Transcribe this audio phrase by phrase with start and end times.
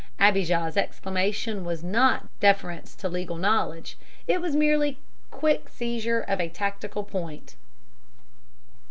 [0.19, 4.97] Abijah's exclamation was not deference to legal knowledge; it was merely
[5.29, 7.53] quick seizure of a tactical point.